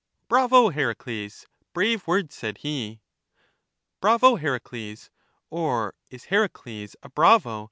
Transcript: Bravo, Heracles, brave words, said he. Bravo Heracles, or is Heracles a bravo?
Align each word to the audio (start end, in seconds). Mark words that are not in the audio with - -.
Bravo, 0.27 0.71
Heracles, 0.71 1.45
brave 1.75 2.07
words, 2.07 2.33
said 2.33 2.57
he. 2.61 3.01
Bravo 3.99 4.35
Heracles, 4.37 5.11
or 5.51 5.93
is 6.09 6.23
Heracles 6.25 6.95
a 7.03 7.09
bravo? 7.11 7.59